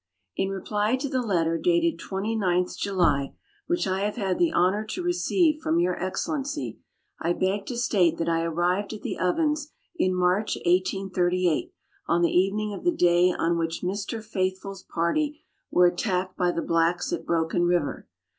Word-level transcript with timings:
In 0.35 0.49
reply 0.49 0.95
to 0.95 1.07
the 1.07 1.21
letter 1.21 1.59
dated 1.59 1.99
29th 1.99 2.75
July, 2.75 3.35
which 3.67 3.85
I 3.85 3.99
have 3.99 4.15
had 4.15 4.39
the 4.39 4.51
honour 4.51 4.83
to 4.83 5.03
receive 5.03 5.61
from 5.61 5.77
Your 5.77 5.95
Excellency, 6.03 6.79
I 7.19 7.33
beg 7.33 7.67
to 7.67 7.77
state 7.77 8.17
that 8.17 8.27
I 8.27 8.41
arrived 8.41 8.93
at 8.93 9.03
the 9.03 9.19
Ovens 9.19 9.69
in 9.95 10.15
March 10.15 10.55
1838, 10.65 11.73
on 12.07 12.23
the 12.23 12.31
evening 12.35 12.73
of 12.73 12.83
the 12.83 12.89
day 12.91 13.31
on 13.31 13.59
which 13.59 13.83
Mr. 13.83 14.23
Faithfull's 14.25 14.81
party 14.81 15.43
were 15.69 15.85
attacked 15.85 16.35
by 16.35 16.49
the 16.51 16.63
blacks 16.63 17.13
at 17.13 17.23
Broken 17.23 17.65
River. 17.65 18.07